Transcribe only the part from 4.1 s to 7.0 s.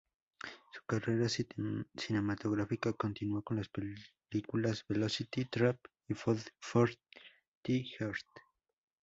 películas "Velocity Trap" y "Food for